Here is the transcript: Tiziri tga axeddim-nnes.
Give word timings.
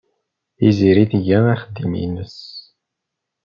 Tiziri 0.57 1.03
tga 1.11 1.39
axeddim-nnes. 1.53 2.37